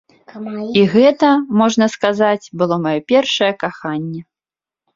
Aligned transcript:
І 0.79 0.85
гэта, 0.93 1.29
можна 1.61 1.85
сказаць, 1.97 2.47
было 2.63 2.81
маё 2.89 2.99
першае 3.15 3.53
каханне. 3.63 4.21